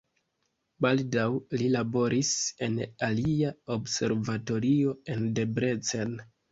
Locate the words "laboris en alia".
1.75-3.55